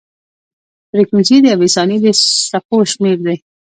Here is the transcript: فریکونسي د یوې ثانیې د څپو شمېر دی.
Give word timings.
فریکونسي 0.89 1.37
د 1.41 1.45
یوې 1.53 1.67
ثانیې 1.75 1.97
د 2.03 2.07
څپو 2.49 2.77
شمېر 2.91 3.17
دی. 3.25 3.37